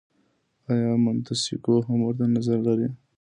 [0.71, 2.93] آیا منتسکیو هم ورته نظر درلود؟